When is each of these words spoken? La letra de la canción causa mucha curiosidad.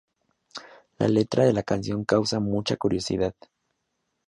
La 1.03 1.07
letra 1.07 1.45
de 1.45 1.53
la 1.53 1.61
canción 1.61 2.05
causa 2.05 2.39
mucha 2.39 2.75
curiosidad. 2.75 3.35